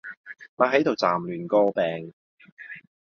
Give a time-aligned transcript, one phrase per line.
[0.55, 2.11] 咪係度劖亂歌柄